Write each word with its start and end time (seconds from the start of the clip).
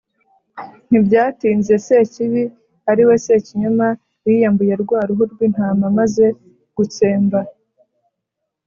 Ntibyatinze, 0.89 1.73
bene 1.75 1.83
Sekibi 1.85 2.43
ariwe 2.91 3.15
Sekinyoma 3.25 3.87
biyambuye 4.23 4.73
rwa 4.83 4.99
ruhu 5.07 5.23
rw'Intama 5.31 5.85
maze 5.97 6.25
gutsemba 6.77 7.39